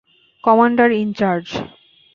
Commander 0.43 0.89
in 0.91 1.09
charge. 1.13 1.45